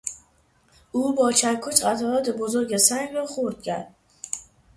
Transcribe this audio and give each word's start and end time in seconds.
او 0.91 1.15
با 1.15 1.31
چکش 1.31 1.55
قطعات 1.83 2.29
بزرگ 2.29 2.77
سنگ 2.77 3.11
را 3.13 3.25
خرد 3.25 3.61
کرد. 3.63 3.95